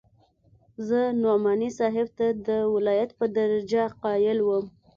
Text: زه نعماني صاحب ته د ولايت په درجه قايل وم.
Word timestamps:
زه 0.87 0.99
نعماني 1.21 1.69
صاحب 1.79 2.07
ته 2.17 2.27
د 2.47 2.49
ولايت 2.75 3.09
په 3.19 3.25
درجه 3.37 3.83
قايل 4.03 4.37
وم. 4.47 4.65